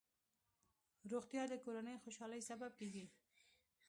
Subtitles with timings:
[1.11, 3.05] روغتیا د کورنۍ خوشحالۍ سبب کېږي.